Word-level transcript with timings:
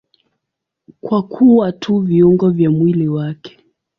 Kwa 1.01 1.23
kuwa 1.23 1.71
tu 1.71 1.99
viungo 1.99 2.49
vya 2.49 2.71
mwili 2.71 3.07
wake. 3.07 3.57